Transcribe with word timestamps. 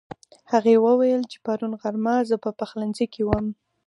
هغې 0.51 0.75
وويل 0.85 1.21
چې 1.31 1.37
پرون 1.45 1.71
غرمه 1.81 2.15
زه 2.29 2.35
په 2.43 2.49
پخلنځي 2.59 3.05
کې 3.13 3.21
وم 3.25 3.47